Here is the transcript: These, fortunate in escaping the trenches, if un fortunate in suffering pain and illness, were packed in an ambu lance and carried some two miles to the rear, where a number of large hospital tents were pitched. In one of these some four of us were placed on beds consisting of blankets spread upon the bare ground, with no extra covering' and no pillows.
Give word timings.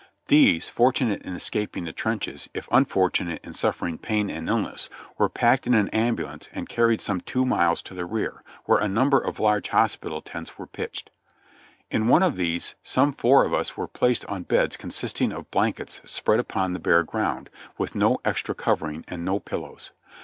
These, 0.29 0.67
fortunate 0.67 1.21
in 1.21 1.35
escaping 1.35 1.83
the 1.83 1.93
trenches, 1.93 2.49
if 2.55 2.67
un 2.73 2.85
fortunate 2.85 3.39
in 3.45 3.53
suffering 3.53 3.99
pain 3.99 4.31
and 4.31 4.49
illness, 4.49 4.89
were 5.19 5.29
packed 5.29 5.67
in 5.67 5.75
an 5.75 5.89
ambu 5.89 6.25
lance 6.25 6.49
and 6.53 6.67
carried 6.67 6.99
some 7.01 7.21
two 7.21 7.45
miles 7.45 7.83
to 7.83 7.93
the 7.93 8.07
rear, 8.07 8.43
where 8.65 8.79
a 8.79 8.87
number 8.87 9.19
of 9.19 9.39
large 9.39 9.67
hospital 9.69 10.19
tents 10.19 10.57
were 10.57 10.65
pitched. 10.65 11.11
In 11.91 12.07
one 12.07 12.23
of 12.23 12.35
these 12.35 12.73
some 12.81 13.13
four 13.13 13.45
of 13.45 13.53
us 13.53 13.77
were 13.77 13.87
placed 13.87 14.25
on 14.25 14.41
beds 14.41 14.75
consisting 14.75 15.31
of 15.31 15.51
blankets 15.51 16.01
spread 16.03 16.39
upon 16.39 16.73
the 16.73 16.79
bare 16.79 17.03
ground, 17.03 17.51
with 17.77 17.93
no 17.93 18.17
extra 18.25 18.55
covering' 18.55 19.05
and 19.07 19.23
no 19.23 19.39
pillows. 19.39 19.91